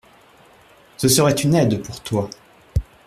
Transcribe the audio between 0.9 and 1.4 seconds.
Ce serait